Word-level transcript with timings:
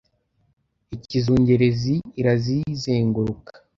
"Ikizungerezi" 0.95 1.95
irazizenguruka 2.19 3.51